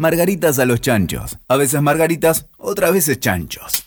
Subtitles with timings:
[0.00, 1.38] Margaritas a los chanchos.
[1.46, 3.84] A veces margaritas, otras veces chanchos.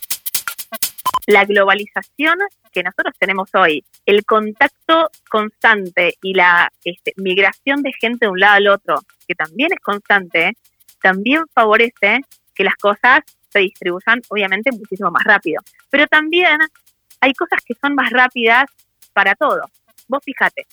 [1.26, 2.38] La globalización
[2.72, 8.40] que nosotros tenemos hoy, el contacto constante y la este, migración de gente de un
[8.40, 10.56] lado al otro, que también es constante,
[11.02, 12.20] también favorece
[12.54, 15.64] que las cosas se distribuyan obviamente muchísimo más rápido.
[15.90, 16.60] Pero también
[17.22, 18.66] hay cosas que son más rápidas
[19.14, 19.62] para todo.
[20.08, 20.68] Vos fíjate,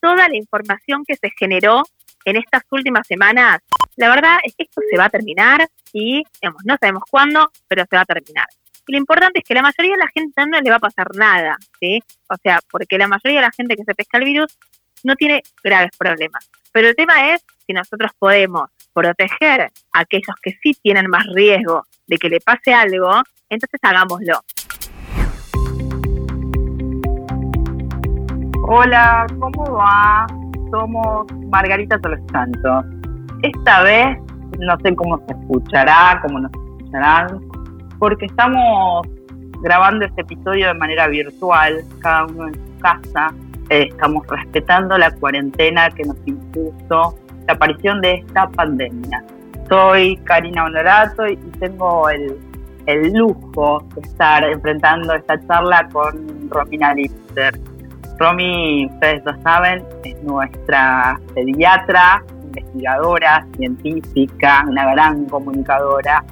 [0.00, 1.82] toda la información que se generó
[2.24, 3.58] en estas últimas semanas,
[3.98, 7.84] la verdad es que esto se va a terminar y digamos, no sabemos cuándo, pero
[7.90, 8.46] se va a terminar.
[8.86, 11.14] Y lo importante es que la mayoría de la gente no le va a pasar
[11.16, 12.00] nada, ¿sí?
[12.28, 14.56] O sea, porque la mayoría de la gente que se pesca el virus
[15.02, 16.48] no tiene graves problemas.
[16.72, 21.84] Pero el tema es si nosotros podemos proteger a aquellos que sí tienen más riesgo
[22.06, 23.10] de que le pase algo,
[23.48, 24.40] entonces hagámoslo.
[28.62, 30.26] Hola, ¿cómo va?
[30.70, 32.84] Somos Margarita Los Santos.
[33.42, 34.18] Esta vez
[34.58, 37.40] no sé cómo se escuchará, cómo nos escucharán,
[37.98, 39.06] porque estamos
[39.60, 43.32] grabando este episodio de manera virtual, cada uno en su casa.
[43.70, 49.22] Eh, estamos respetando la cuarentena que nos impuso la aparición de esta pandemia.
[49.68, 52.36] Soy Karina Honorato y tengo el,
[52.86, 57.54] el lujo de estar enfrentando esta charla con Romina Lipster
[58.18, 62.22] Romy, ustedes lo saben, es nuestra pediatra,
[62.58, 66.24] investigadora, científica, una gran comunicadora,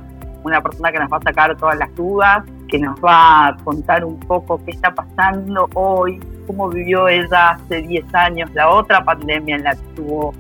[0.45, 4.05] una persona que nos va a sacar todas las dudas, que nos va a contar
[4.05, 9.57] un poco qué está pasando hoy, cómo vivió ella hace 10 años la otra pandemia
[9.57, 10.35] en la que estuvo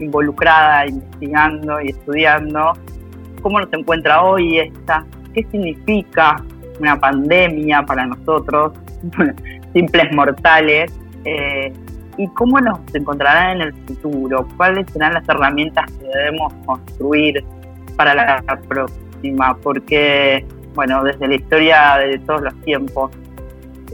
[0.00, 2.72] involucrada, investigando y estudiando,
[3.40, 5.04] cómo nos encuentra hoy esta,
[5.34, 6.42] qué significa
[6.80, 8.72] una pandemia para nosotros,
[9.72, 10.92] simples mortales,
[11.24, 11.72] eh,
[12.16, 17.44] y cómo nos encontrarán en el futuro, cuáles serán las herramientas que debemos construir
[17.96, 23.10] para la próxima, porque, bueno, desde la historia de todos los tiempos,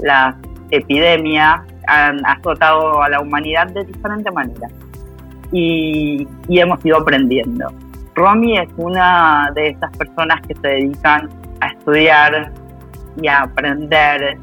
[0.02, 0.34] las
[0.70, 4.70] epidemias han azotado a la humanidad de diferentes maneras
[5.52, 7.72] y, hemos ido aprendiendo.
[8.14, 11.28] Romy es una de esas personas que se dedican
[11.60, 12.52] a estudiar
[13.20, 14.38] y a aprender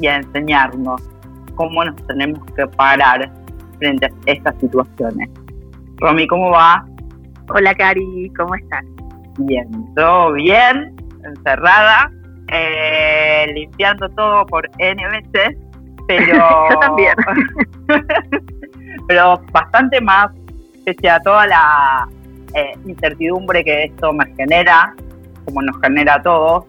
[0.00, 1.02] y a enseñarnos
[1.62, 3.30] cómo nos tenemos que parar
[3.78, 5.30] frente a estas situaciones.
[5.98, 6.84] Romy, ¿cómo va?
[7.50, 8.84] Hola, Cari, ¿cómo estás?
[9.38, 12.10] Bien, todo bien, encerrada,
[12.48, 15.56] eh, limpiando todo por N veces,
[16.08, 16.34] pero...
[16.70, 17.14] Yo también.
[19.06, 20.32] pero bastante más,
[20.84, 22.08] pese a toda la
[22.54, 24.96] eh, incertidumbre que esto me genera,
[25.44, 26.64] como nos genera a todos,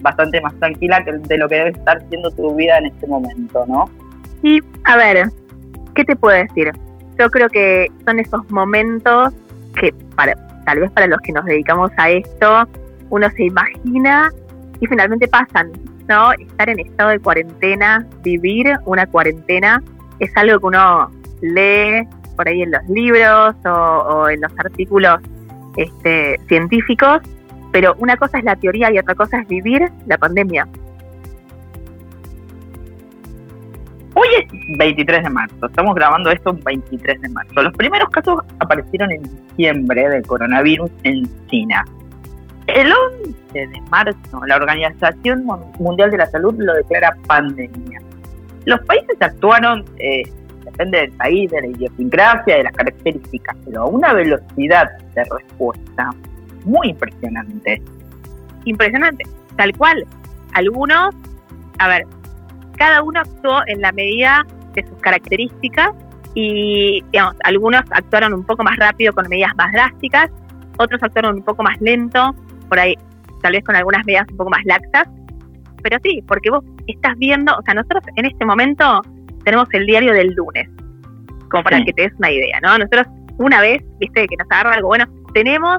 [0.00, 3.64] bastante más tranquila que de lo que debe estar siendo tu vida en este momento,
[3.66, 3.86] ¿no?
[4.42, 5.30] Y, a ver,
[5.94, 6.70] ¿qué te puedo decir?
[7.18, 9.34] Yo creo que son esos momentos
[9.74, 10.34] que, para,
[10.64, 12.68] tal vez para los que nos dedicamos a esto,
[13.10, 14.30] uno se imagina
[14.80, 15.72] y finalmente pasan,
[16.08, 16.32] ¿no?
[16.32, 19.82] Estar en estado de cuarentena, vivir una cuarentena,
[20.20, 21.10] es algo que uno
[21.40, 22.06] lee
[22.36, 25.20] por ahí en los libros o, en los artículos
[25.76, 27.20] este, científicos,
[27.72, 30.66] pero una cosa es la teoría y otra cosa es vivir la pandemia.
[34.20, 37.62] Hoy es 23 de marzo, estamos grabando esto el 23 de marzo.
[37.62, 41.84] Los primeros casos aparecieron en diciembre del coronavirus en China.
[42.66, 45.46] El 11 de marzo, la Organización
[45.78, 48.00] Mundial de la Salud lo declara pandemia.
[48.64, 50.24] Los países actuaron, eh,
[50.64, 56.10] depende del país, de la idiosincrasia, de las características, pero a una velocidad de respuesta
[56.64, 57.80] muy impresionante.
[58.64, 59.22] Impresionante,
[59.54, 60.04] tal cual.
[60.54, 61.14] Algunos,
[61.78, 62.04] a ver,
[62.78, 65.90] cada uno actuó en la medida de sus características
[66.34, 70.30] y digamos, algunos actuaron un poco más rápido con medidas más drásticas,
[70.78, 72.34] otros actuaron un poco más lento,
[72.68, 72.94] por ahí
[73.42, 75.08] tal vez con algunas medidas un poco más laxas,
[75.82, 79.02] pero sí, porque vos estás viendo, o sea, nosotros en este momento
[79.44, 80.68] tenemos el diario del lunes,
[81.50, 82.78] como para que te des una idea, ¿no?
[82.78, 83.06] Nosotros
[83.38, 85.78] una vez, viste, que nos agarra algo bueno, tenemos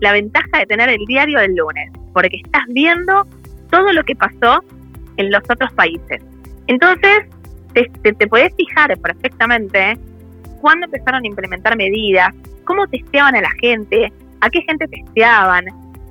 [0.00, 3.24] la ventaja de tener el diario del lunes, porque estás viendo
[3.70, 4.62] todo lo que pasó
[5.16, 6.22] en los otros países.
[6.66, 7.26] Entonces,
[7.74, 9.98] te, te, puedes fijar perfectamente
[10.60, 12.28] cuándo empezaron a implementar medidas,
[12.64, 15.66] cómo testeaban a la gente, a qué gente testeaban,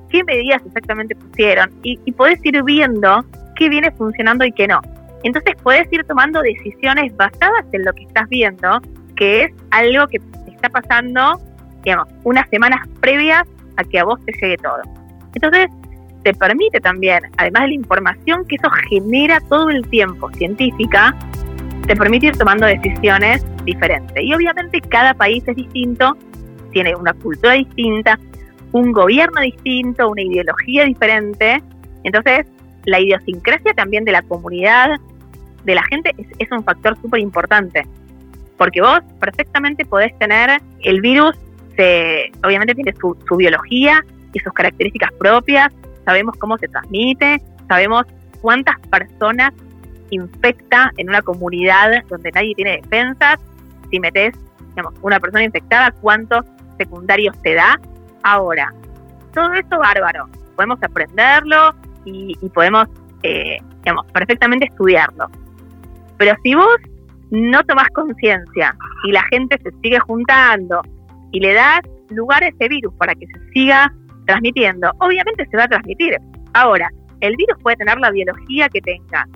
[0.10, 4.82] qué medidas exactamente pusieron y, y podés ir viendo qué viene funcionando y qué no.
[5.24, 8.82] Entonces puedes ir tomando decisiones basadas en lo que estás viendo,
[9.16, 11.40] que es algo que está pasando,
[11.84, 13.44] digamos, unas semanas previas
[13.78, 14.82] a que a vos te llegue todo.
[15.34, 15.68] Entonces,
[16.24, 21.16] te permite también, además de la información que eso genera todo el tiempo científica,
[21.88, 24.24] te permite ir tomando decisiones diferentes.
[24.24, 26.18] Y obviamente cada país es distinto,
[26.72, 28.18] tiene una cultura distinta,
[28.72, 31.62] un gobierno distinto, una ideología diferente.
[32.04, 32.48] Entonces,
[32.86, 35.00] la idiosincrasia también de la comunidad,
[35.64, 37.86] de la gente, es, un factor súper importante.
[38.58, 41.36] Porque vos perfectamente podés tener el virus,
[41.76, 45.74] se, obviamente tiene su, su biología y sus características propias,
[46.06, 48.04] sabemos cómo se transmite, sabemos
[48.42, 49.54] cuántas personas
[50.10, 53.40] infecta en una comunidad donde nadie tiene defensas.
[53.90, 54.36] Si metes
[55.02, 56.46] una persona infectada, cuántos
[56.78, 57.80] secundarios te da.
[58.24, 58.74] Ahora,
[59.34, 60.28] todo eso bárbaro.
[60.56, 61.74] Podemos aprenderlo
[62.06, 62.88] y, podemos,
[63.24, 65.30] eh, digamos, perfectamente estudiarlo.
[66.18, 66.78] Pero si vos
[67.32, 68.76] no tomás conciencia
[69.06, 70.82] y la gente se sigue juntando
[71.32, 73.92] y le das lugar a ese virus para que se siga
[74.26, 76.18] transmitiendo, obviamente se va a transmitir.
[76.54, 76.90] Ahora,
[77.22, 79.28] el virus puede tener la biología que tenga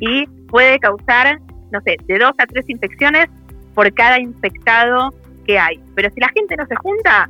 [0.00, 1.38] y puede causar,
[1.70, 3.28] no sé, de dos a tres infecciones
[3.74, 5.14] por cada infectado
[5.46, 5.80] que hay.
[5.94, 7.28] Pero si la gente no se junta,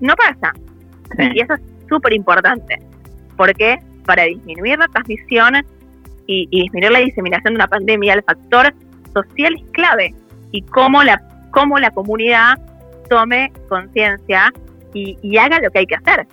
[0.00, 0.52] no pasa.
[1.18, 2.78] Y eso es súper importante,
[3.36, 5.54] porque para disminuir la transmisión
[6.26, 8.74] y, disminuir la diseminación de una pandemia, el factor
[9.12, 10.14] social es clave
[10.50, 12.58] y cómo la, cómo la comunidad
[13.08, 14.52] tome conciencia
[14.94, 16.26] y, y haga lo que hay que hacer.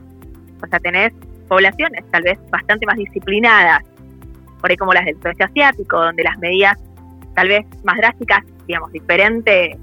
[0.64, 1.12] O sea, tenés
[1.48, 3.84] poblaciones tal vez bastante más disciplinadas,
[4.62, 6.78] por ahí como las del sudeste asiático, donde las medidas
[7.36, 9.78] tal vez más drásticas, digamos, diferente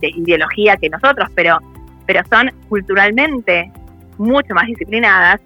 [0.00, 1.58] de ideología que nosotros, pero,
[2.06, 3.70] pero son culturalmente
[4.18, 5.40] mucho más disciplinadas.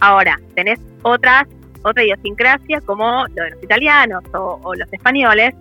[0.00, 1.44] Ahora, tenés otras,
[1.82, 5.54] otra idiosincrasia como lo de los italianos o, los españoles,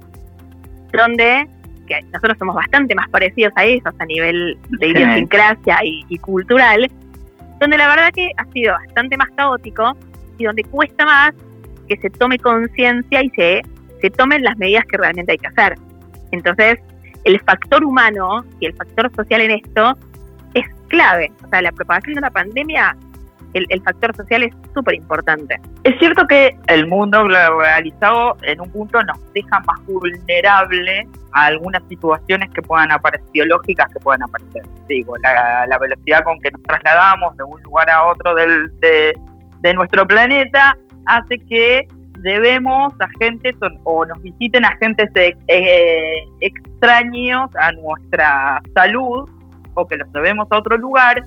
[0.92, 1.48] donde
[1.88, 6.90] que nosotros somos bastante más parecidos a ellos a nivel de idiosincrasia y, y cultural,
[7.60, 9.96] donde la verdad que ha sido bastante más caótico
[10.38, 11.34] y donde cuesta más
[11.88, 13.62] que se tome conciencia y se,
[14.02, 15.76] se tomen las medidas que realmente hay que hacer.
[16.32, 16.80] Entonces,
[17.24, 19.98] el factor humano y el factor social en esto
[20.54, 21.32] es clave.
[21.44, 22.96] O sea, la propagación de una pandemia,
[23.54, 25.60] el, factor social es súper importante.
[25.84, 31.84] Es cierto que el mundo globalizado en un punto nos deja más vulnerable a algunas
[31.88, 34.64] situaciones que puedan aparecer, biológicas que puedan aparecer.
[34.88, 40.06] Digo, la, velocidad con que nos trasladamos de un lugar a otro del, de, nuestro
[40.08, 41.88] planeta hace que
[42.20, 49.30] debemos agentes o, nos visiten agentes eh, extraños a nuestra salud
[49.74, 51.24] o que los debemos a otro lugar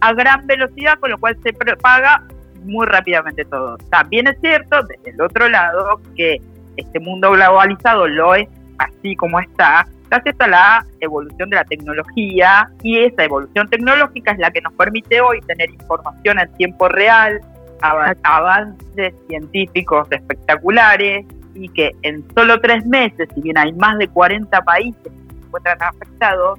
[0.00, 2.22] a gran velocidad, con lo cual se propaga
[2.64, 3.76] muy rápidamente todo.
[3.90, 6.40] También es cierto, desde el otro lado, que
[6.76, 8.48] este mundo globalizado lo es
[8.78, 14.38] así como está, gracias a la evolución de la tecnología y esa evolución tecnológica es
[14.38, 17.40] la que nos permite hoy tener información en tiempo real,
[17.80, 24.60] avances científicos espectaculares y que en solo tres meses, si bien hay más de 40
[24.62, 26.58] países que se encuentran afectados,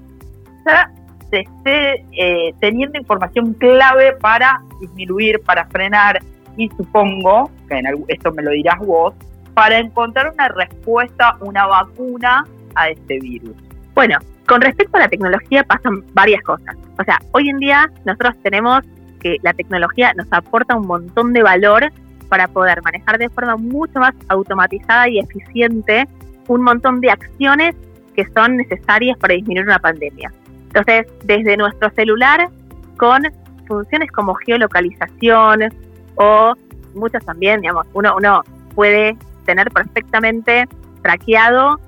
[0.65, 0.91] ya
[1.29, 6.19] se esté eh, teniendo información clave para disminuir, para frenar
[6.57, 9.13] y supongo, que en esto me lo dirás vos,
[9.53, 12.45] para encontrar una respuesta, una vacuna
[12.75, 13.55] a este virus.
[13.93, 14.17] Bueno,
[14.47, 16.75] con respecto a la tecnología pasan varias cosas.
[16.99, 18.81] O sea, hoy en día nosotros tenemos
[19.21, 21.91] que la tecnología nos aporta un montón de valor
[22.29, 26.07] para poder manejar de forma mucho más automatizada y eficiente
[26.47, 27.75] un montón de acciones
[28.15, 30.31] que son necesarias para disminuir una pandemia.
[30.69, 32.49] Entonces, desde nuestro celular,
[32.97, 33.23] con
[33.67, 35.69] funciones como geolocalización
[36.15, 36.53] o
[36.93, 38.43] muchas también, digamos, uno, uno
[38.75, 40.67] puede tener perfectamente
[41.01, 41.79] traqueado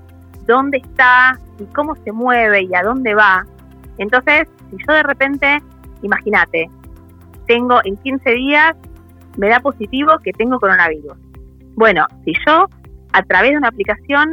[0.46, 3.44] dónde está y cómo se mueve y a dónde va.
[3.98, 5.58] Entonces, si yo de repente,
[6.02, 6.68] imagínate,
[7.46, 8.76] tengo en 15 días,
[9.36, 11.14] me da positivo que tengo coronavirus.
[11.74, 12.68] Bueno, si yo
[13.12, 14.32] a través de una aplicación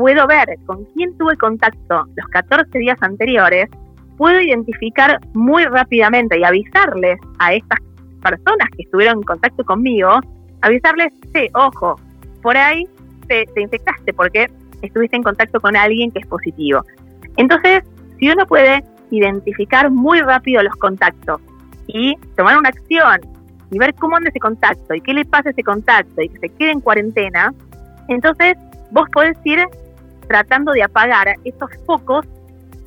[0.00, 3.68] puedo ver con quién tuve contacto los 14 días anteriores,
[4.16, 7.78] puedo identificar muy rápidamente y avisarles a estas
[8.22, 10.08] personas que estuvieron en contacto conmigo,
[10.62, 12.00] avisarles, sí, ojo,
[12.40, 12.88] por ahí
[13.28, 16.82] te, te infectaste porque estuviste en contacto con alguien que es positivo.
[17.36, 17.82] Entonces,
[18.18, 21.42] si uno puede identificar muy rápido los contactos
[21.88, 23.20] y tomar una acción
[23.70, 26.38] y ver cómo anda ese contacto y qué le pasa a ese contacto y que
[26.38, 27.52] se quede en cuarentena,
[28.08, 28.56] entonces
[28.92, 29.60] vos podés ir
[30.30, 32.24] tratando de apagar esos focos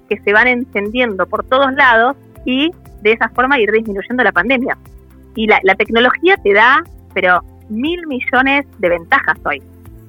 [0.08, 2.72] que se van encendiendo por todos lados y
[3.02, 4.78] de esa forma ir disminuyendo la pandemia.
[5.36, 6.82] Y la, la tecnología te da,
[7.14, 9.62] pero mil millones de ventajas hoy.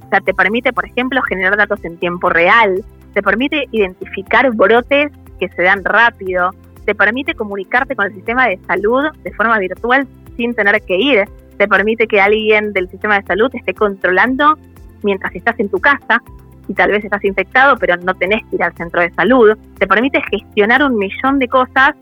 [0.07, 5.11] O sea, te permite, por ejemplo, generar datos en tiempo real, te permite identificar brotes
[5.41, 6.51] que se dan rápido,
[6.85, 11.25] te permite comunicarte con el sistema de salud de forma virtual sin tener que ir,
[11.59, 14.57] te permite que alguien del sistema de salud esté controlando
[15.03, 16.23] mientras estás en tu casa
[16.69, 19.87] y tal vez estás infectado pero no tenés que ir al centro de salud, te
[19.87, 21.95] permite gestionar un millón de cosas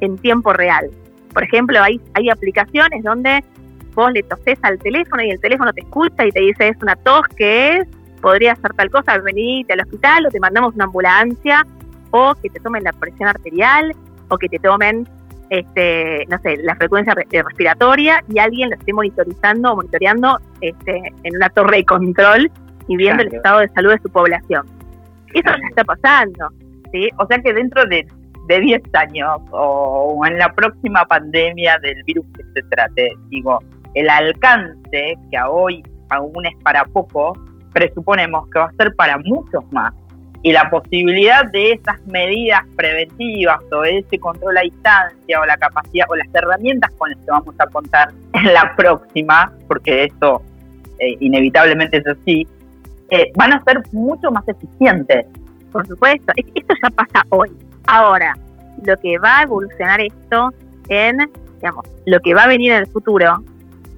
[0.00, 0.90] en tiempo real.
[1.32, 3.44] Por ejemplo, hay, hay aplicaciones donde
[3.94, 6.96] vos le toses al teléfono y el teléfono te escucha y te dice es una
[6.96, 7.88] tos que es,
[8.20, 11.66] podría hacer tal cosa, venite al hospital o te mandamos una ambulancia
[12.10, 13.94] o que te tomen la presión arterial
[14.28, 15.06] o que te tomen
[15.50, 21.12] este, no sé, la frecuencia eh, respiratoria y alguien lo esté monitorizando o monitoreando este,
[21.22, 22.50] en una torre de control
[22.88, 24.66] y viendo el estado de salud de su población.
[25.34, 26.48] Eso ya está pasando.
[26.92, 27.08] ¿sí?
[27.18, 28.06] O sea que dentro de,
[28.48, 33.60] de 10 años o en la próxima pandemia del virus que se trate, digo,
[33.94, 37.32] el alcance, que hoy aún es para poco,
[37.72, 39.92] presuponemos que va a ser para muchos más.
[40.42, 46.06] Y la posibilidad de esas medidas preventivas o ese control a distancia o la capacidad
[46.08, 50.42] o las herramientas con las que vamos a contar en la próxima, porque eso
[51.00, 52.46] eh, inevitablemente es así,
[53.10, 55.26] eh, van a ser mucho más eficientes.
[55.72, 57.50] Por supuesto, esto ya pasa hoy.
[57.86, 58.34] Ahora,
[58.84, 60.52] lo que va a evolucionar esto
[60.88, 63.42] en, digamos, lo que va a venir en el futuro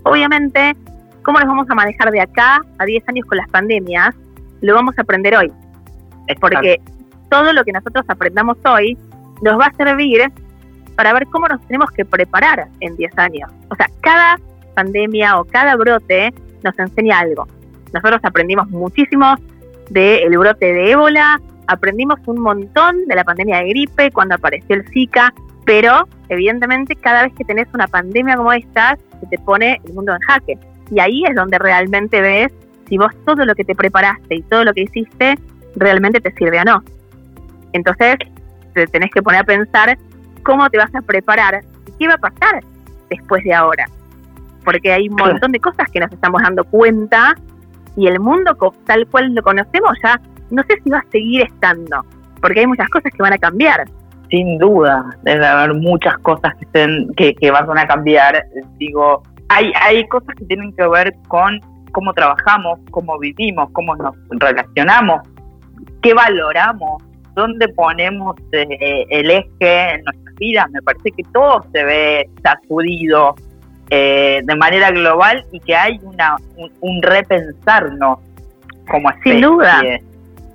[0.04, 0.76] Obviamente,
[1.22, 4.14] cómo nos vamos a manejar de acá a 10 años con las pandemias,
[4.60, 5.52] lo vamos a aprender hoy.
[6.40, 6.80] Porque
[7.28, 8.96] todo lo que nosotros aprendamos hoy
[9.42, 10.32] nos va a servir
[10.96, 13.50] para ver cómo nos tenemos que preparar en 10 años.
[13.68, 14.38] O sea, cada
[14.74, 17.46] pandemia o cada brote nos enseña algo.
[17.92, 19.34] Nosotros aprendimos muchísimo
[19.90, 24.88] del brote de ébola, aprendimos un montón de la pandemia de gripe cuando apareció el
[24.88, 25.32] Zika,
[25.64, 30.12] pero evidentemente cada vez que tenés una pandemia como esta, se te pone el mundo
[30.12, 30.58] en jaque.
[30.90, 32.52] Y ahí es donde realmente ves
[32.88, 35.38] si vos todo lo que te preparaste y todo lo que hiciste
[35.76, 36.82] realmente te sirve o no.
[37.72, 38.16] Entonces,
[38.74, 39.96] te tenés que poner a pensar
[40.42, 42.62] cómo te vas a preparar y qué va a pasar
[43.08, 43.86] después de ahora.
[44.64, 47.36] Porque hay un montón de cosas que nos estamos dando cuenta
[47.96, 48.56] y el mundo
[48.86, 50.20] tal cual lo conocemos ya
[50.50, 52.04] no sé si va a seguir estando,
[52.40, 53.84] porque hay muchas cosas que van a cambiar
[54.30, 58.44] sin duda, debe haber muchas cosas que, estén, que, que van a cambiar.
[58.78, 61.60] Digo, hay, hay cosas que tienen que ver con
[61.92, 65.20] cómo trabajamos, cómo vivimos, cómo nos relacionamos,
[66.02, 67.02] qué valoramos,
[67.34, 70.70] dónde ponemos eh, el eje en nuestras vidas.
[70.70, 73.34] Me parece que todo se ve sacudido
[73.90, 76.36] eh, de manera global y que hay una,
[76.80, 78.18] un, repensarnos
[78.88, 79.32] como especie.
[79.32, 79.80] Sin duda,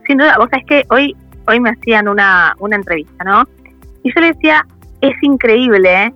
[0.08, 0.38] sin duda.
[0.38, 1.16] Vos sabés que hoy,
[1.48, 3.44] hoy me hacían una, una entrevista, ¿no?
[4.04, 4.66] Y yo le decía,
[5.02, 6.14] es increíble ¿eh?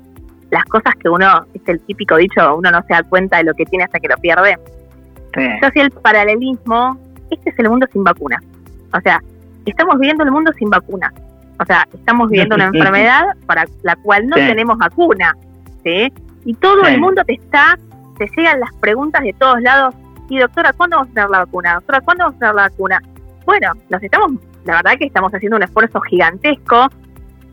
[0.52, 3.54] las cosas que uno, es el típico dicho, uno no se da cuenta de lo
[3.54, 4.58] que tiene hasta que lo pierde.
[5.36, 6.98] Yo hacía el paralelismo,
[7.30, 8.42] este es el mundo sin vacuna.
[8.94, 9.22] O sea,
[9.66, 11.14] estamos viviendo el mundo sin vacuna.
[11.60, 15.36] O sea, estamos viviendo una enfermedad para la cual no tenemos vacuna.
[15.84, 16.12] ¿sí?
[16.46, 17.78] Y todo el mundo te está,
[18.18, 19.96] te llegan las preguntas de todos lados.
[20.30, 21.74] Y doctora, ¿cuándo vamos a tener la vacuna?
[21.76, 23.02] Doctora, ¿cuándo vamos a tener la vacuna?
[23.46, 24.32] Bueno, nos estamos,
[24.66, 26.88] la verdad que estamos haciendo un esfuerzo gigantesco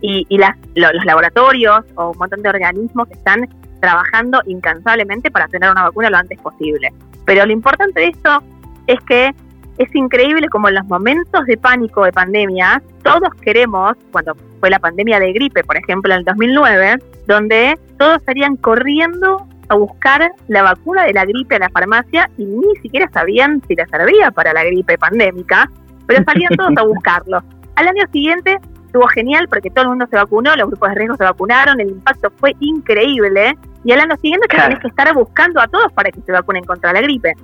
[0.01, 3.49] y, y las, los laboratorios o un montón de organismos están
[3.81, 6.93] trabajando incansablemente para tener una vacuna lo antes posible.
[7.25, 8.43] Pero lo importante de esto
[8.87, 9.35] es que
[9.79, 14.79] es increíble como en los momentos de pánico de pandemia, todos queremos, cuando fue la
[14.79, 20.63] pandemia de gripe, por ejemplo, en el 2009, donde todos estarían corriendo a buscar la
[20.63, 24.53] vacuna de la gripe a la farmacia y ni siquiera sabían si les servía para
[24.53, 25.71] la gripe pandémica,
[26.07, 27.43] pero salían todos a buscarlo.
[27.75, 31.17] Al año siguiente estuvo genial porque todo el mundo se vacunó, los grupos de riesgo
[31.17, 33.57] se vacunaron, el impacto fue increíble.
[33.85, 34.69] Y al año siguiente claro.
[34.69, 37.35] tenés que estar buscando a todos para que se vacunen contra la gripe.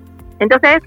[0.42, 0.78] Entonces,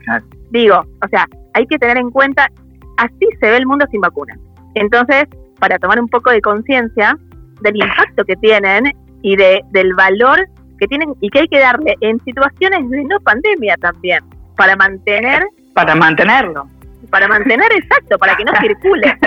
[0.51, 2.51] digo, o sea, hay que tener en cuenta,
[2.97, 4.37] así se ve el mundo sin vacuna.
[4.73, 5.25] Entonces,
[5.59, 7.17] para tomar un poco de conciencia
[7.61, 10.45] del impacto que tienen y de, del valor
[10.77, 14.19] que tienen y que hay que darle en situaciones de no pandemia también,
[14.57, 15.45] para mantener...
[15.73, 16.67] Para mantenerlo.
[17.09, 19.17] Para mantener, exacto, para que no circule.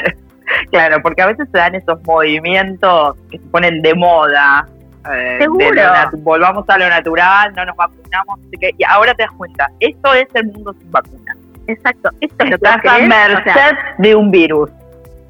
[0.70, 4.66] claro, porque a veces se dan esos movimientos que se ponen de moda.
[5.15, 5.83] Eh, Seguro.
[6.19, 8.38] volvamos a lo natural, no nos vacunamos.
[8.50, 11.37] y ahora te das cuenta, esto es el mundo sin vacuna.
[11.67, 14.71] Exacto, esto es lo que a merced de un virus.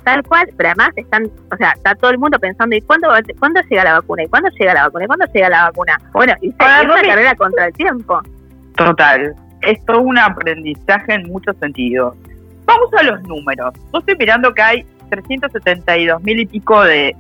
[0.05, 3.09] Tal cual, pero además están, o sea, está todo el mundo pensando, ¿y cuándo,
[3.39, 4.23] cuándo llega la vacuna?
[4.23, 5.05] ¿Y cuándo llega la vacuna?
[5.05, 6.01] ¿Y cuándo llega la vacuna?
[6.13, 8.23] Bueno, y se es una carrera contra el tiempo.
[8.77, 12.17] Total, esto es un aprendizaje en muchos sentidos.
[12.65, 13.75] Vamos a los números.
[13.93, 17.17] Yo estoy mirando que hay 372 mil y pico de,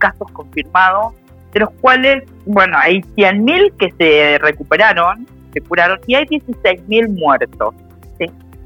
[0.00, 1.14] casos confirmados,
[1.56, 6.86] de los cuales, bueno, hay 100 mil que se recuperaron, se curaron, y hay 16
[6.86, 7.74] mil muertos.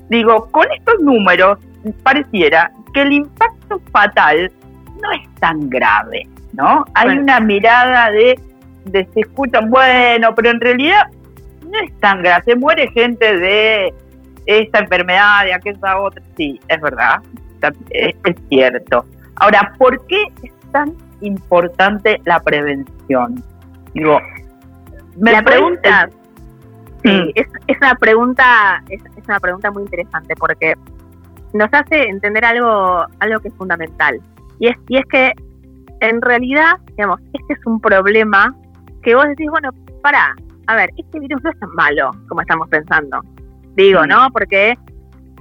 [0.09, 1.61] Digo, con estos números
[2.03, 4.51] pareciera que el impacto fatal
[5.01, 6.85] no es tan grave, ¿no?
[6.95, 8.37] Hay una mirada de,
[8.87, 11.05] de se escuchan, bueno, pero en realidad
[11.65, 13.95] no es tan grave, se muere gente de
[14.47, 17.21] esta enfermedad, de aquella otra, sí, es verdad,
[17.91, 18.17] es,
[18.49, 19.05] cierto.
[19.37, 23.43] Ahora, ¿por qué es tan importante la prevención?
[23.95, 24.21] Digo,
[25.19, 26.09] la pregunta
[27.03, 30.75] sí, es, es, una pregunta es, es, una pregunta muy interesante porque
[31.53, 34.21] nos hace entender algo algo que es fundamental.
[34.59, 35.33] Y es y es que
[36.01, 38.55] en realidad digamos este es un problema
[39.03, 39.71] que vos decís bueno
[40.03, 40.35] para
[40.67, 43.21] a ver este virus no es tan malo como estamos pensando
[43.77, 44.77] digo no porque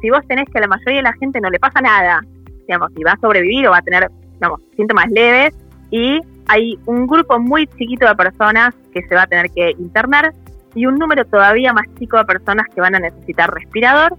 [0.01, 2.21] si vos tenés que a la mayoría de la gente no le pasa nada
[2.67, 5.53] digamos si va a sobrevivir o va a tener digamos síntomas leves
[5.91, 10.33] y hay un grupo muy chiquito de personas que se va a tener que internar
[10.75, 14.15] y un número todavía más chico de personas que van a necesitar respirador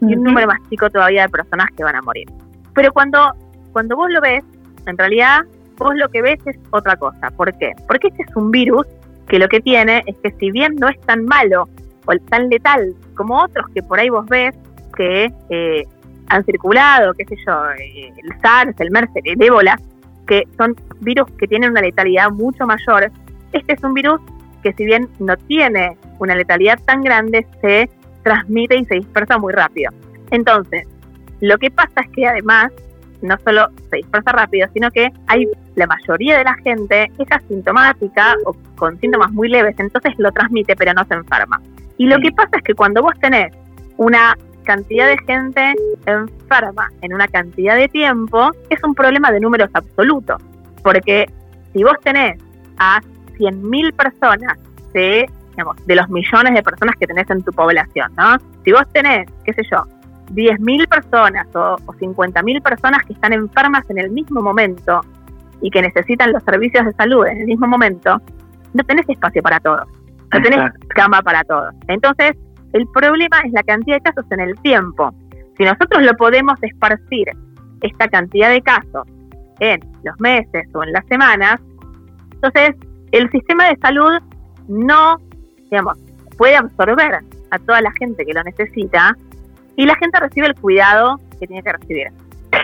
[0.00, 2.26] y un número más chico todavía de personas que van a morir.
[2.74, 3.32] Pero cuando,
[3.72, 4.42] cuando vos lo ves,
[4.86, 5.40] en realidad
[5.76, 7.30] vos lo que ves es otra cosa.
[7.30, 7.72] ¿Por qué?
[7.86, 8.86] Porque este es un virus
[9.28, 11.68] que lo que tiene es que si bien no es tan malo
[12.06, 14.54] o tan letal como otros que por ahí vos ves
[14.96, 15.84] que eh,
[16.28, 19.78] han circulado, qué sé yo, eh, el SARS, el MERS, el ébola,
[20.30, 23.10] que son virus que tienen una letalidad mucho mayor.
[23.52, 24.20] Este es un virus
[24.62, 27.90] que si bien no tiene una letalidad tan grande, se
[28.22, 29.90] transmite y se dispersa muy rápido.
[30.30, 30.86] Entonces,
[31.40, 32.70] lo que pasa es que además
[33.22, 38.36] no solo se dispersa rápido, sino que hay la mayoría de la gente es asintomática
[38.46, 41.60] o con síntomas muy leves, entonces lo transmite pero no se enferma.
[41.98, 43.52] Y lo que pasa es que cuando vos tenés
[43.96, 45.74] una cantidad de gente
[46.06, 50.42] enferma en una cantidad de tiempo, es un problema de números absolutos.
[50.82, 51.30] Porque
[51.72, 52.38] si vos tenés
[52.78, 53.00] a
[53.38, 54.58] 100.000 personas
[54.92, 58.36] de, digamos, de los millones de personas que tenés en tu población, ¿no?
[58.64, 59.84] Si vos tenés, qué sé yo,
[60.32, 65.00] 10.000 personas o, o 50.000 personas que están enfermas en el mismo momento
[65.60, 68.20] y que necesitan los servicios de salud en el mismo momento,
[68.72, 69.86] no tenés espacio para todos,
[70.32, 71.74] no tenés cama para todos.
[71.88, 72.36] Entonces,
[72.72, 75.12] el problema es la cantidad de casos en el tiempo.
[75.56, 77.28] Si nosotros lo podemos esparcir,
[77.82, 79.06] esta cantidad de casos,
[79.58, 81.60] en los meses o en las semanas,
[82.32, 82.74] entonces
[83.12, 84.20] el sistema de salud
[84.68, 85.18] no,
[85.70, 85.98] digamos,
[86.38, 89.16] puede absorber a toda la gente que lo necesita
[89.76, 92.08] y la gente recibe el cuidado que tiene que recibir.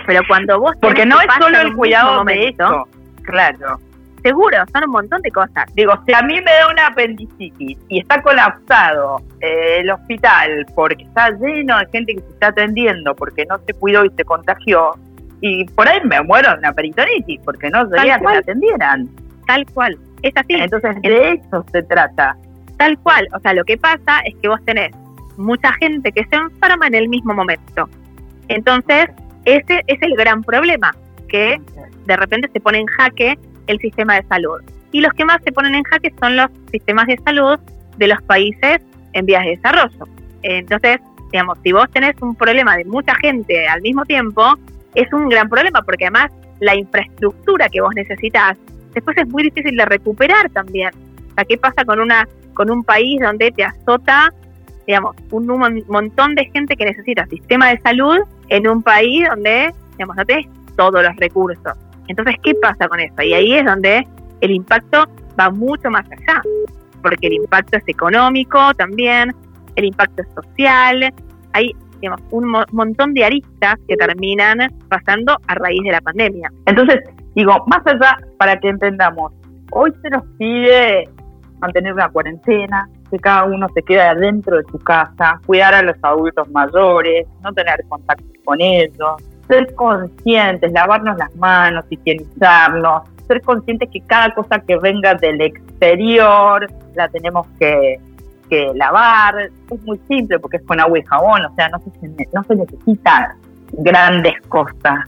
[0.07, 0.73] Pero cuando vos...
[0.81, 2.89] Porque no es solo el cuidado de esto,
[3.23, 3.79] claro
[4.27, 5.65] seguro, son un montón de cosas.
[5.75, 11.05] Digo, si a mí me da una apendicitis y está colapsado eh, el hospital porque
[11.05, 14.93] está lleno de gente que se está atendiendo porque no se cuidó y se contagió,
[15.41, 19.09] y por ahí me muero de una peritonitis porque no quería que me atendieran.
[19.47, 20.55] Tal cual, es así.
[20.55, 22.37] Entonces, de eso se trata.
[22.79, 24.91] Tal cual, o sea, lo que pasa es que vos tenés
[25.37, 27.89] mucha gente que se enferma en el mismo momento.
[28.49, 29.07] Entonces,
[29.45, 30.93] ese es el gran problema,
[31.29, 31.61] que
[32.07, 34.61] de repente se pone en jaque el sistema de salud.
[34.93, 37.59] Y los que más se ponen en jaque son los sistemas de salud
[37.97, 38.81] de los países
[39.13, 40.09] en vías de desarrollo.
[40.43, 40.99] Entonces,
[41.33, 44.55] digamos, si vos tenés un problema de mucha gente al mismo tiempo,
[44.95, 48.57] es un gran problema porque además la infraestructura que vos necesitas
[48.95, 50.91] después es muy difícil de recuperar también.
[51.31, 54.33] O sea, ¿qué pasa con una con un país donde te azota,
[54.87, 59.75] digamos, un, un montón de gente que necesita sistema de salud en un país donde,
[59.93, 61.77] digamos, no tenés todos los recursos?
[62.09, 63.23] Entonces, ¿qué pasa con eso?
[63.23, 64.07] Y ahí es donde
[64.41, 65.07] el impacto
[65.39, 66.43] va mucho más allá,
[67.03, 69.35] porque el impacto es económico también,
[69.77, 71.13] el impacto es social,
[71.53, 71.75] hay
[72.31, 76.51] un montón de aristas que terminan pasando a raíz de la pandemia.
[76.67, 77.01] Entonces,
[77.35, 79.33] digo, más allá, para que entendamos,
[79.73, 81.09] hoy se nos pide
[81.61, 85.97] mantener una cuarentena, que cada uno se quede adentro de su casa, cuidar a los
[86.03, 89.17] adultos mayores, no tener contacto con ellos,
[89.49, 96.69] ser conscientes, lavarnos las manos, higienizarnos, ser conscientes que cada cosa que venga del exterior
[96.95, 98.01] la tenemos que,
[98.75, 99.51] lavar.
[99.71, 102.55] Es muy simple porque es con agua y jabón, o sea, no se, no se
[102.55, 103.33] necesitan
[103.73, 105.01] grandes cosas.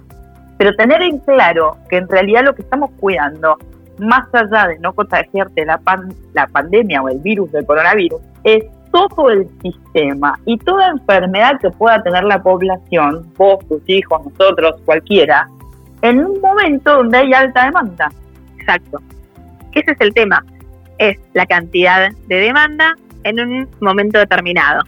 [0.59, 3.57] Pero tener en claro que en realidad lo que estamos cuidando,
[3.99, 5.81] más allá de no contagiarte la,
[6.35, 11.71] la pandemia o el virus del coronavirus, es todo el sistema y toda enfermedad que
[11.71, 15.49] pueda tener la población, vos, tus hijos, nosotros, cualquiera,
[16.03, 18.11] en un momento donde hay alta demanda.
[18.59, 19.01] Exacto.
[19.73, 20.45] Ese es el tema.
[20.99, 24.83] Es la cantidad de demanda en un momento determinado.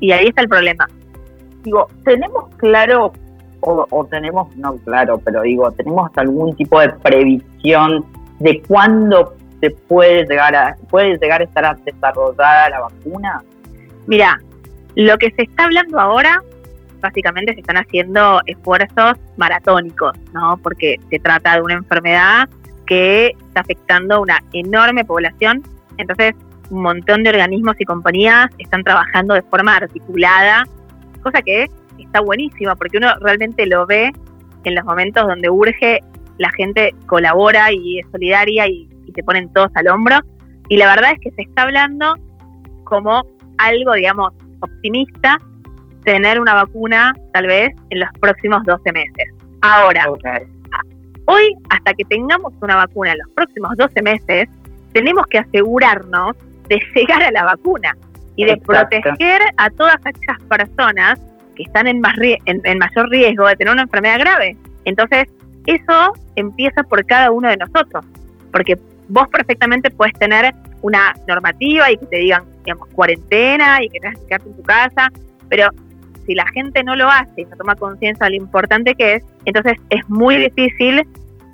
[0.00, 0.88] Y ahí está el problema.
[1.62, 3.12] Digo, tenemos claro,
[3.60, 8.04] o, o tenemos, no claro, pero digo, tenemos algún tipo de previsión
[8.40, 13.42] de cuándo se puede llegar a, puede llegar a estar desarrollada la vacuna?
[14.08, 14.40] Mira,
[14.96, 16.42] lo que se está hablando ahora,
[17.00, 20.58] básicamente se están haciendo esfuerzos maratónicos, ¿no?
[20.62, 22.48] Porque se trata de una enfermedad
[22.86, 25.62] que está afectando a una enorme población.
[25.96, 26.34] Entonces,
[26.70, 30.64] un montón de organismos y compañías están trabajando de forma articulada,
[31.22, 34.10] cosa que está buenísima porque uno realmente lo ve
[34.64, 36.00] en los momentos donde urge,
[36.38, 40.20] la gente colabora y es solidaria y se ponen todos al hombro,
[40.68, 42.14] Y la verdad es que se está hablando
[42.84, 43.22] como
[43.58, 45.38] algo, digamos, optimista,
[46.04, 49.28] tener una vacuna tal vez en los próximos 12 meses.
[49.62, 50.06] Ahora,
[51.26, 54.48] hoy, hasta que tengamos una vacuna en los próximos 12 meses,
[54.92, 56.36] tenemos que asegurarnos
[56.68, 57.96] de llegar a la vacuna
[58.36, 61.20] y de proteger a todas aquellas personas
[61.54, 64.56] que están en, más en, mayor riesgo de tener una enfermedad grave.
[64.84, 65.26] Entonces,
[65.66, 68.04] eso empieza por cada uno de nosotros,
[68.50, 68.76] porque
[69.12, 74.18] vos perfectamente puedes tener una normativa y que te digan, digamos, cuarentena y que tengas
[74.18, 75.08] que quedarte en tu casa,
[75.50, 75.68] pero
[76.26, 79.24] si la gente no lo hace y no toma conciencia de lo importante que es,
[79.44, 81.06] entonces es muy difícil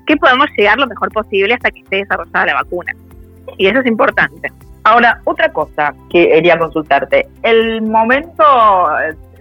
[0.06, 2.92] que podamos llegar lo mejor posible hasta que esté desarrollada la vacuna.
[3.56, 4.52] Y eso es importante.
[4.84, 7.26] Ahora, otra cosa que quería consultarte.
[7.42, 8.44] El momento,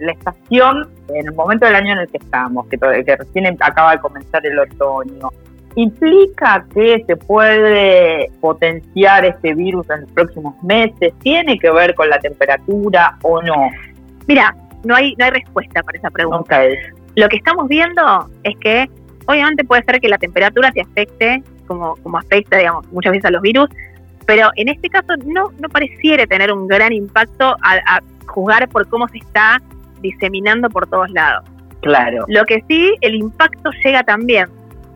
[0.00, 3.92] la estación, en el momento del año en el que estamos, que, que recién acaba
[3.92, 5.30] de comenzar el otoño,
[5.74, 11.12] ¿implica que se puede potenciar este virus en los próximos meses?
[11.20, 13.70] ¿Tiene que ver con la temperatura o no?
[14.26, 14.54] Mira,
[14.84, 16.60] no hay, no hay respuesta para esa pregunta.
[17.16, 18.88] Lo que estamos viendo es que
[19.26, 23.30] obviamente puede ser que la temperatura te afecte, como, como afecta, digamos, muchas veces a
[23.30, 23.68] los virus,
[24.26, 29.08] pero en este caso no, no pareciera tener un gran impacto a, juzgar por cómo
[29.08, 29.58] se está
[30.02, 31.48] diseminando por todos lados.
[31.80, 32.26] Claro.
[32.28, 34.46] Lo que sí, el impacto llega también,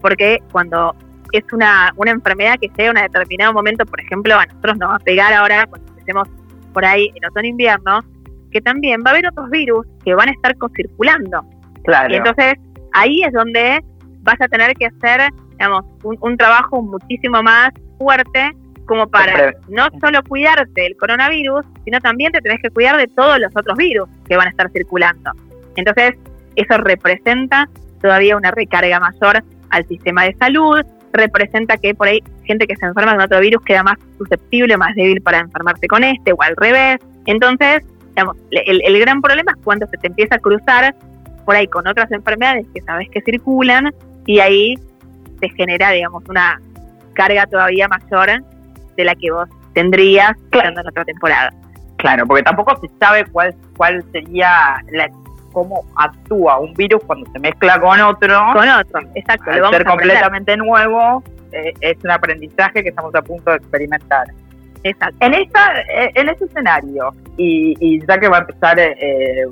[0.03, 0.95] porque cuando
[1.33, 4.91] es una, una enfermedad que llega a un determinado momento, por ejemplo, a nosotros nos
[4.91, 6.29] va a pegar ahora cuando empecemos
[6.75, 8.01] por ahí en otoño-invierno,
[8.51, 11.43] que también va a haber otros virus que van a estar circulando.
[11.85, 12.13] Claro.
[12.13, 12.55] Y entonces
[12.93, 13.81] ahí es donde
[14.23, 18.53] vas a tener que hacer, digamos, un, trabajo muchísimo más fuerte
[18.87, 23.39] como para no solo cuidarte del coronavirus, sino también te tenés que cuidar de todos
[23.39, 25.31] los otros virus que van a estar circulando.
[25.77, 26.15] Entonces,
[26.57, 27.69] eso representa
[28.01, 30.83] todavía una recarga mayor al sistema de salud,
[31.13, 34.95] representa que por ahí gente que se enferma con otro virus queda más susceptible, más
[34.95, 36.99] débil para enfermarse con este o al revés.
[37.27, 37.83] Entonces,
[38.51, 40.95] el, gran problema es cuando se te empieza a cruzar
[41.45, 43.93] por ahí con otras enfermedades que sabes que circulan
[44.27, 44.79] y ahí
[45.41, 46.61] te genera, digamos, una
[47.15, 48.43] carga todavía mayor
[48.97, 50.71] de la que vos tendrías claro.
[50.71, 51.53] en otra temporada.
[51.97, 55.09] Claro, porque tampoco se sabe cuál cuál sería la,
[55.53, 58.39] cómo actúa un virus cuando se mezcla con otro.
[58.53, 59.51] Con otro, exacto.
[59.51, 64.27] Al ser completamente nuevo, eh, es un aprendizaje que estamos a punto de experimentar.
[64.85, 65.17] Exacto.
[65.21, 69.45] En esta, eh, en ese escenario, y, ya que va a empezar, eh,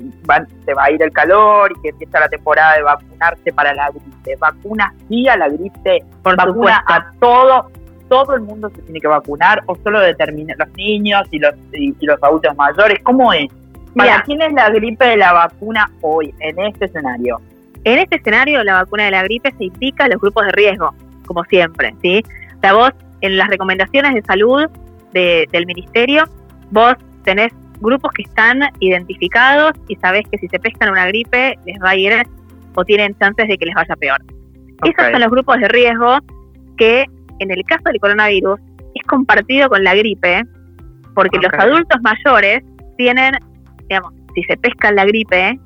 [0.65, 3.89] se va a ir el calor y que empieza la temporada de vacunarse para la
[3.89, 6.03] gripe, ¿vacuna sí a la gripe?
[6.21, 7.71] Por ¿Vacuna a todo?
[8.09, 11.95] ¿Todo el mundo se tiene que vacunar o solo determina los niños y los, y,
[12.01, 13.01] los adultos mayores?
[13.03, 13.47] ¿Cómo es?
[13.95, 17.41] ¿Para quién es la gripe de la vacuna hoy, en este escenario?
[17.83, 20.93] En este escenario, la vacuna de la gripe se indica a los grupos de riesgo,
[21.25, 22.23] como siempre, ¿sí?
[22.57, 24.69] O sea, vos en las recomendaciones de salud
[25.13, 26.23] del ministerio,
[26.71, 27.51] vos tenés
[27.81, 31.95] grupos que están identificados y sabés que si se pescan una gripe les va a
[31.95, 32.13] ir
[32.75, 34.21] o tienen chances de que les vaya peor.
[34.83, 36.17] Esos son los grupos de riesgo
[36.77, 37.05] que
[37.39, 38.59] en el caso del coronavirus
[38.95, 40.43] es compartido con la gripe
[41.13, 42.63] porque los adultos mayores
[42.97, 43.33] tienen,
[43.91, 45.59] digamos, si se pescan la gripe,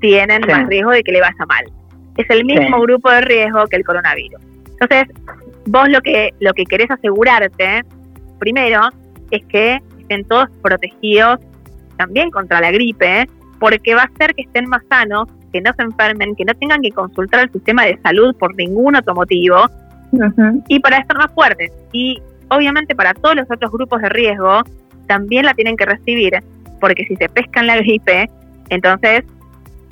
[0.00, 1.64] tienen más riesgo de que le vaya mal.
[2.16, 4.40] Es el mismo grupo de riesgo que el coronavirus.
[4.80, 5.04] Entonces,
[5.66, 7.84] vos lo que, lo que querés asegurarte
[8.40, 8.80] primero
[9.30, 11.38] es que estén todos protegidos
[11.96, 13.28] también contra la gripe,
[13.60, 16.82] porque va a hacer que estén más sanos, que no se enfermen, que no tengan
[16.82, 19.66] que consultar al sistema de salud por ningún otro motivo,
[20.68, 21.70] y para estar más fuertes.
[21.92, 24.62] Y obviamente para todos los otros grupos de riesgo
[25.06, 26.34] también la tienen que recibir,
[26.80, 28.28] porque si se pescan la gripe,
[28.70, 29.24] entonces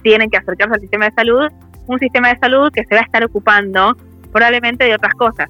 [0.02, 1.48] tienen que acercarse al sistema de salud,
[1.86, 3.96] un sistema de salud que se va a estar ocupando
[4.32, 5.48] probablemente de otras cosas.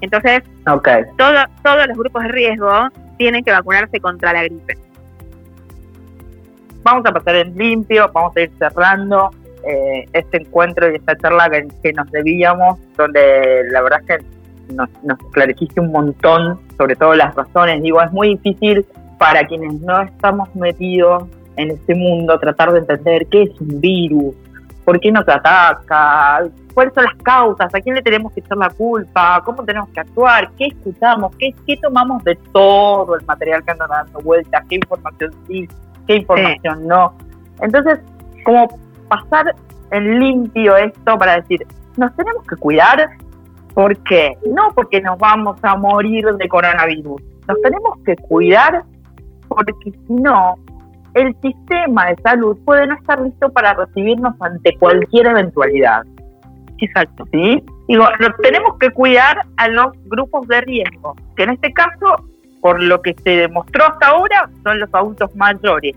[0.00, 4.76] Entonces, todos los grupos de riesgo tienen que vacunarse contra la gripe.
[6.82, 9.30] Vamos a pasar en limpio, vamos a ir cerrando
[9.64, 11.48] eh, este encuentro y esta charla
[11.82, 15.18] que, nos debíamos, donde la verdad es que nos, nos
[15.76, 17.80] un montón sobre todo las razones.
[17.82, 18.84] Digo, es muy difícil
[19.22, 24.34] para quienes no estamos metidos en este mundo tratar de entender qué es un virus,
[24.84, 28.70] por qué nos ataca, cuáles son las causas, a quién le tenemos que echar la
[28.70, 33.70] culpa, cómo tenemos que actuar, qué escuchamos, qué, qué tomamos de todo el material que
[33.70, 35.68] andan dando vueltas, qué información sí,
[36.08, 37.14] qué información no.
[37.60, 38.00] Entonces,
[38.44, 39.54] como pasar
[39.92, 41.64] en limpio esto para decir,
[41.96, 43.08] nos tenemos que cuidar,
[43.72, 44.36] ¿por qué?
[44.52, 48.82] No porque nos vamos a morir de coronavirus, nos tenemos que cuidar
[49.54, 50.56] porque si no,
[51.14, 56.02] el sistema de salud puede no estar listo para recibirnos ante cualquier eventualidad.
[56.78, 57.24] Exacto.
[57.32, 57.62] ¿Sí?
[57.88, 58.04] Digo,
[58.42, 62.16] tenemos que cuidar a los grupos de riesgo, que en este caso
[62.62, 65.96] por lo que se demostró hasta ahora, son los adultos mayores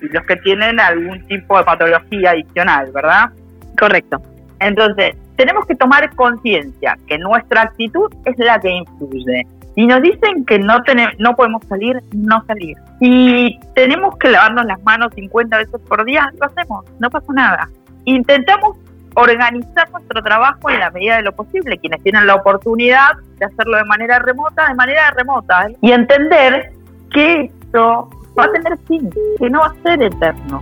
[0.00, 3.30] y los que tienen algún tipo de patología adicional, ¿verdad?
[3.78, 4.22] Correcto.
[4.60, 9.46] Entonces, tenemos que tomar conciencia que nuestra actitud es la que influye.
[9.76, 12.78] Si nos dicen que no, tenemos, no podemos salir, no salir.
[12.98, 17.68] Si tenemos que lavarnos las manos 50 veces por día, lo hacemos, no pasa nada.
[18.06, 18.78] Intentamos
[19.16, 21.76] organizar nuestro trabajo en la medida de lo posible.
[21.76, 25.66] Quienes tienen la oportunidad de hacerlo de manera remota, de manera remota.
[25.68, 25.76] ¿eh?
[25.82, 26.72] Y entender
[27.12, 28.08] que esto
[28.38, 30.58] va a tener fin, que no va a ser eterno.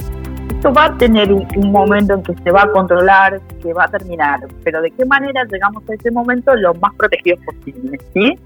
[0.50, 3.88] Esto va a tener un, momento en que se va a controlar, que va a
[3.88, 8.38] terminar, pero de qué manera llegamos a ese momento lo más protegidos posible, ¿sí?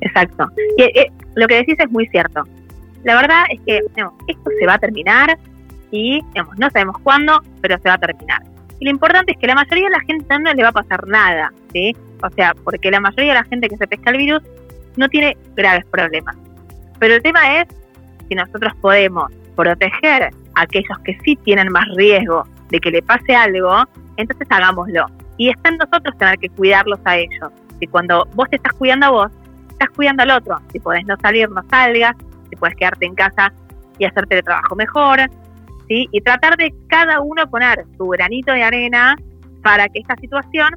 [0.00, 0.50] Exacto.
[0.76, 2.44] Y, eh, lo que decís es muy cierto.
[3.04, 5.38] La verdad es que esto se va a terminar
[5.90, 6.20] y
[6.58, 8.42] no sabemos cuándo, pero se va a terminar.
[8.80, 11.06] Y lo importante es que la mayoría de la gente no le va a pasar
[11.06, 11.94] nada, ¿sí?
[12.22, 14.42] O sea, porque la mayoría de la gente que se pesca el virus
[14.96, 16.36] no tiene graves problemas.
[16.98, 17.68] Pero el tema es
[18.28, 23.34] si nosotros podemos proteger a aquellos que sí tienen más riesgo de que le pase
[23.34, 23.84] algo,
[24.16, 25.06] entonces hagámoslo.
[25.36, 27.50] Y está en nosotros tener que cuidarlos a ellos.
[27.80, 29.32] Si cuando vos te estás cuidando a vos,
[29.84, 30.56] estás cuidando al otro.
[30.72, 32.16] Si podés no salir, no salgas.
[32.50, 33.52] Si puedes quedarte en casa
[33.98, 35.20] y hacerte el trabajo mejor.
[35.88, 36.08] ¿sí?
[36.10, 39.16] Y tratar de cada uno poner su granito de arena
[39.62, 40.68] para que esta situación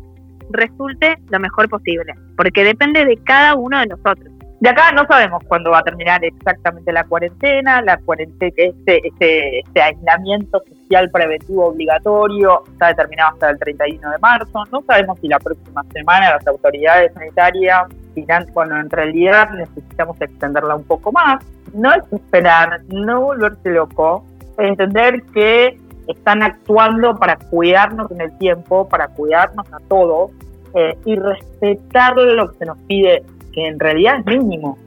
[0.51, 2.13] resulte lo mejor posible.
[2.35, 4.33] Porque depende de cada uno de nosotros.
[4.59, 9.59] De acá no sabemos cuándo va a terminar exactamente la cuarentena, la cuarentena, este, este,
[9.59, 14.63] este aislamiento social preventivo obligatorio está determinado hasta el 31 de marzo.
[14.71, 17.83] No sabemos si la próxima semana las autoridades sanitarias
[18.21, 21.43] dirán, bueno, en realidad necesitamos extenderla un poco más.
[21.73, 24.25] No es esperar, no volverse loco,
[24.57, 30.31] entender que están actuando para cuidarnos en el tiempo, para cuidarnos a todos
[30.73, 34.77] eh, y respetar lo que se nos pide que en realidad es mínimo,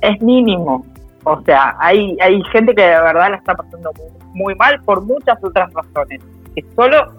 [0.00, 0.84] es mínimo.
[1.24, 3.92] O sea, hay, hay gente que de verdad la está pasando
[4.34, 6.20] muy, mal por muchas otras razones.
[6.54, 7.12] Que solo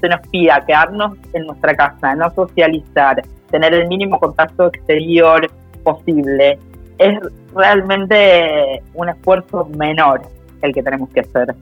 [0.00, 5.50] se nos pida quedarnos en nuestra casa, no socializar, tener el mínimo contacto exterior
[5.82, 6.58] posible,
[6.98, 7.18] es
[7.54, 10.22] realmente un esfuerzo menor
[10.62, 11.54] el que tenemos que hacer.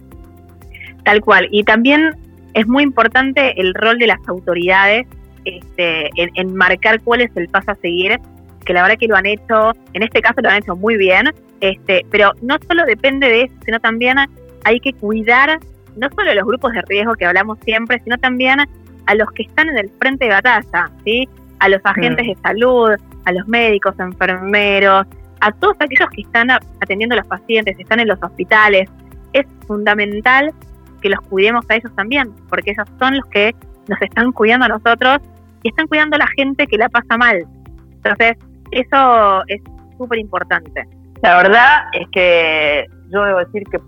[1.05, 1.48] Tal cual.
[1.51, 2.16] Y también
[2.55, 5.07] es muy importante el rol de las autoridades
[5.44, 8.18] este, en, marcar cuál es el paso a seguir
[8.66, 11.33] que la verdad que lo han hecho, en este caso lo han hecho muy bien,
[11.61, 14.18] este, pero no solo depende de eso, sino también
[14.64, 15.59] hay que cuidar
[15.98, 19.42] no solo a los grupos de riesgo que hablamos siempre, sino también a los que
[19.44, 21.28] están en el frente de batalla, ¿sí?
[21.61, 22.28] a los agentes mm.
[22.28, 22.90] de salud,
[23.24, 25.06] a los médicos, enfermeros,
[25.40, 28.88] a todos aquellos que están atendiendo a los pacientes, están en los hospitales.
[29.32, 30.52] Es fundamental
[31.00, 33.54] que los cuidemos a ellos también, porque ellos son los que
[33.88, 35.18] nos están cuidando a nosotros
[35.62, 37.44] y están cuidando a la gente que la pasa mal.
[37.96, 38.37] Entonces,
[38.70, 39.61] eso es
[39.96, 40.84] súper importante.
[41.22, 43.78] La verdad es que yo debo decir que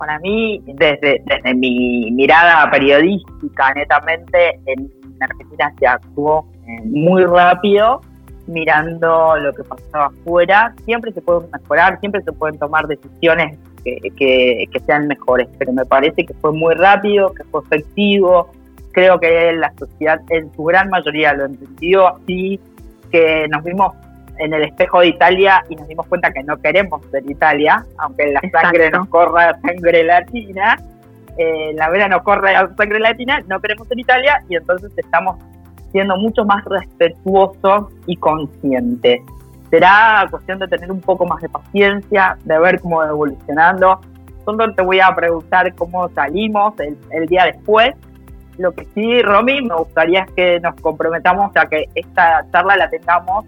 [0.00, 1.22] para mí, desde,
[1.54, 8.00] mi mirada periodística, netamente, en Argentina se actuó eh, muy rápido,
[8.46, 10.74] mirando lo que pasaba afuera.
[10.86, 15.84] Siempre se puede mejorar, siempre se pueden tomar decisiones que, que sean mejores, pero me
[15.84, 18.50] parece que fue muy rápido, que fue efectivo.
[18.92, 22.58] Creo que la sociedad en su gran mayoría lo entendió así,
[23.12, 23.92] que nos vimos
[24.40, 28.32] en el espejo de Italia y nos dimos cuenta que no queremos ser Italia, aunque
[28.32, 30.78] la sangre nos corra sangre latina,
[31.36, 35.36] eh, la vena nos corre sangre latina, no queremos ser Italia y entonces estamos
[35.92, 39.20] siendo mucho más respetuosos y conscientes.
[39.68, 44.00] Será cuestión de tener un poco más de paciencia, de ver cómo va evolucionando.
[44.44, 47.94] Solo te voy a preguntar cómo salimos el, el día después.
[48.58, 52.90] Lo que sí, Romy, me gustaría es que nos comprometamos a que esta charla la
[52.90, 53.44] tengamos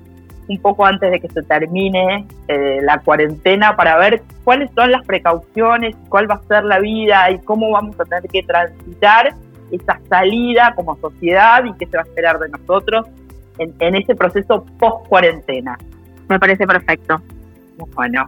[0.53, 5.05] un poco antes de que se termine eh, la cuarentena para ver cuáles son las
[5.07, 9.35] precauciones, cuál va a ser la vida y cómo vamos a tener que transitar
[9.71, 13.07] esa salida como sociedad y qué se va a esperar de nosotros
[13.59, 15.79] en, ese proceso post cuarentena.
[16.29, 17.21] Me parece perfecto.
[17.95, 18.27] Bueno.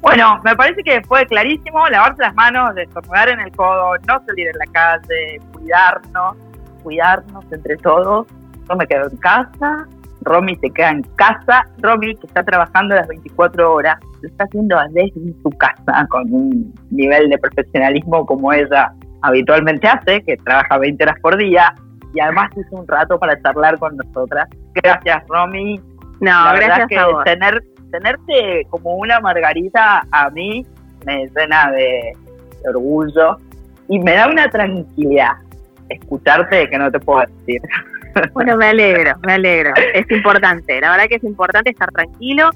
[0.00, 4.48] Bueno, me parece que fue clarísimo lavarse las manos, destornudar en el codo, no salir
[4.48, 6.36] en la calle, cuidarnos,
[6.82, 8.26] cuidarnos entre todos.
[8.68, 9.88] Yo me quedo en casa,
[10.26, 11.64] Romy se queda en casa.
[11.78, 15.12] Romy, que está trabajando las 24 horas, lo está haciendo desde
[15.42, 21.20] su casa, con un nivel de profesionalismo como ella habitualmente hace, que trabaja 20 horas
[21.20, 21.74] por día,
[22.14, 24.46] y además hizo un rato para charlar con nosotras.
[24.74, 25.80] Gracias, Romy.
[26.20, 27.24] No, gracias que a vos.
[27.24, 30.64] Tener, tenerte como una margarita a mí
[31.04, 32.12] me llena de
[32.68, 33.36] orgullo
[33.88, 35.32] y me da una tranquilidad
[35.88, 37.60] escucharte que no te puedo decir.
[38.32, 39.72] Bueno, me alegro, me alegro.
[39.94, 42.50] Es importante, la verdad que es importante estar tranquilo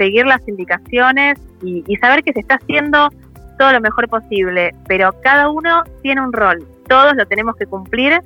[0.00, 3.10] seguir las indicaciones y, saber que se está haciendo
[3.58, 8.18] todo lo mejor posible, pero cada uno tiene un rol, todos lo tenemos que cumplir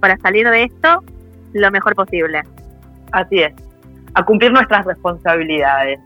[0.00, 1.04] para salir de esto
[1.52, 2.42] lo mejor posible.
[3.12, 3.54] Así es,
[4.14, 6.00] a cumplir nuestras responsabilidades.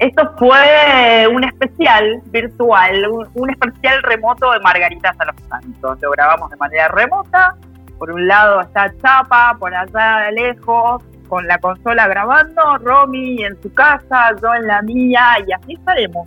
[0.00, 5.98] Esto fue un especial virtual, un, especial remoto de Margaritas a los Santos.
[6.02, 7.54] Lo grabamos de manera remota.
[8.02, 13.62] Por un lado está Chapa, por allá de lejos, con la consola grabando, Romy en
[13.62, 16.26] su casa, yo en la mía, y así estaremos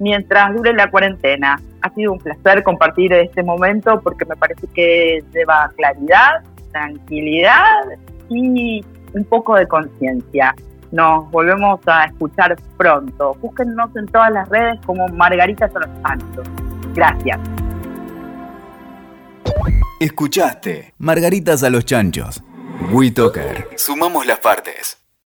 [0.00, 1.60] mientras dure la cuarentena.
[1.82, 7.84] Ha sido un placer compartir este momento porque me parece que lleva claridad, tranquilidad
[8.28, 10.56] y un poco de conciencia.
[10.90, 13.36] Nos volvemos a escuchar pronto.
[13.40, 16.48] Búsquennos en todas las redes como Margarita Santos.
[16.96, 17.38] Gracias.
[20.00, 22.42] Escuchaste Margaritas a los Chanchos.
[22.90, 23.68] WeToker.
[23.76, 25.01] Sumamos las partes.